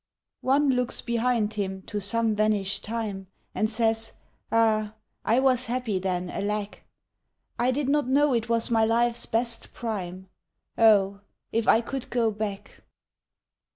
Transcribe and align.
One 0.41 0.69
looks 0.71 0.99
behind 0.99 1.53
him 1.53 1.83
to 1.83 1.99
some 2.01 2.35
vanished 2.35 2.83
time 2.83 3.27
And 3.53 3.69
says, 3.69 4.13
"Ah, 4.51 4.95
I 5.23 5.39
was 5.39 5.67
happy 5.67 5.99
then, 5.99 6.27
alack! 6.31 6.81
I 7.59 7.69
did 7.69 7.87
not 7.87 8.07
know 8.07 8.33
it 8.33 8.49
was 8.49 8.71
my 8.71 8.83
life's 8.83 9.27
best 9.27 9.73
prime 9.73 10.27
Oh, 10.75 11.21
if 11.51 11.67
I 11.67 11.81
could 11.81 12.09
go 12.09 12.31
back!" 12.31 12.81